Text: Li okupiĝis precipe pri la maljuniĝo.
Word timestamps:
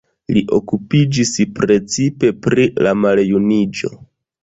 Li 0.37 0.41
okupiĝis 0.55 1.33
precipe 1.61 2.35
pri 2.47 2.69
la 2.89 2.97
maljuniĝo. 3.07 3.97